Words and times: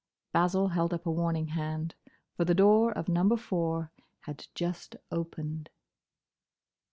Basil 0.33 0.69
held 0.69 0.95
up 0.95 1.05
a 1.05 1.11
warning 1.11 1.49
hand, 1.49 1.93
for 2.35 2.43
the 2.43 2.55
door 2.55 2.91
of 2.91 3.07
Number 3.07 3.37
Four 3.37 3.91
had 4.21 4.47
just 4.55 4.95
opened. 5.11 5.69